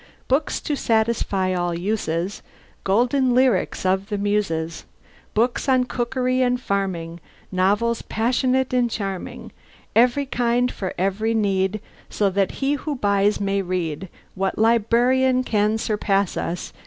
[0.27, 2.41] Books to satisfy all uses,
[2.83, 4.85] Golden lyrics of the Muses,
[5.35, 7.19] Books on cookery and farming,
[7.51, 9.51] Novels passionate and charming,
[9.95, 11.79] Every kind for every need
[12.09, 14.09] So that he who buys may read.
[14.33, 16.73] What librarian can surpass us?